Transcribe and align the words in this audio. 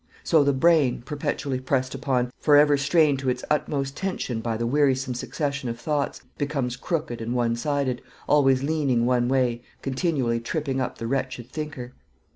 So 0.23 0.43
the 0.43 0.51
brain, 0.51 1.03
perpetually 1.03 1.59
pressed 1.59 1.93
upon, 1.93 2.31
for 2.39 2.55
ever 2.55 2.75
strained 2.75 3.19
to 3.19 3.29
its 3.29 3.43
utmost 3.51 3.95
tension 3.95 4.39
by 4.41 4.57
the 4.57 4.65
wearisome 4.65 5.13
succession 5.13 5.69
of 5.69 5.79
thoughts, 5.79 6.23
becomes 6.39 6.75
crooked 6.75 7.21
and 7.21 7.35
one 7.35 7.55
sided, 7.55 8.01
always 8.27 8.63
leaning 8.63 9.05
one 9.05 9.27
way, 9.27 9.61
continually 9.83 10.39
tripping 10.39 10.81
up 10.81 10.97
the 10.97 11.05
wretched 11.05 11.51
thinker. 11.51 11.93